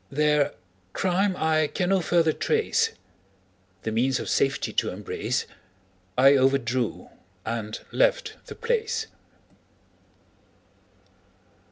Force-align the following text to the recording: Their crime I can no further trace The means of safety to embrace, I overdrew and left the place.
Their 0.09 0.55
crime 0.93 1.35
I 1.37 1.67
can 1.67 1.89
no 1.89 2.01
further 2.01 2.33
trace 2.33 2.89
The 3.83 3.91
means 3.91 4.19
of 4.19 4.29
safety 4.29 4.73
to 4.73 4.89
embrace, 4.89 5.45
I 6.17 6.35
overdrew 6.35 7.11
and 7.45 7.79
left 7.91 8.37
the 8.47 8.55
place. 8.55 9.05